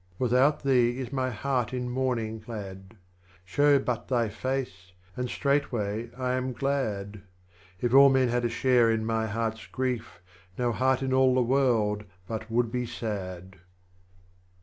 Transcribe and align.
29. 0.17 0.51
AVithout 0.51 0.61
thee 0.63 0.97
is 0.99 1.13
my 1.13 1.29
Heart 1.29 1.75
in 1.75 1.87
Mourning 1.87 2.39
clad, 2.41 2.95
Show 3.45 3.77
but 3.77 4.07
thy 4.07 4.29
Face, 4.29 4.93
and 5.15 5.29
straightway 5.29 6.09
I 6.17 6.31
am 6.33 6.53
glad; 6.53 7.21
If 7.79 7.93
all 7.93 8.09
men 8.09 8.29
had 8.29 8.43
a 8.43 8.49
share 8.49 8.89
in 8.89 9.05
my 9.05 9.27
Heart's 9.27 9.67
Grief, 9.67 10.19
No 10.57 10.71
Heart 10.71 11.03
in 11.03 11.13
all 11.13 11.35
the 11.35 11.43
World 11.43 12.05
but 12.27 12.49
would 12.49 12.71
be 12.71 12.87
sad. 12.87 13.57